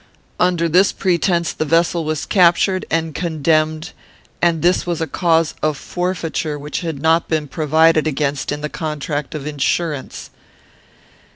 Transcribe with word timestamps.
Under 0.39 0.67
this 0.67 0.91
pretence, 0.91 1.53
the 1.53 1.63
vessel 1.63 2.03
was 2.03 2.25
captured 2.25 2.85
and 2.89 3.13
condemned, 3.13 3.91
and 4.41 4.63
this 4.63 4.87
was 4.87 4.99
a 4.99 5.05
cause 5.05 5.53
of 5.61 5.77
forfeiture 5.77 6.57
which 6.57 6.79
had 6.81 6.99
not 6.99 7.27
been 7.27 7.47
provided 7.47 8.07
against 8.07 8.51
in 8.51 8.61
the 8.61 8.67
contract 8.67 9.35
of 9.35 9.45
insurance. 9.45 10.31